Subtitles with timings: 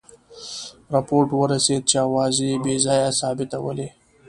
[0.93, 3.87] رپوټ ورسېد چې آوازې بې ځایه ثابتولې.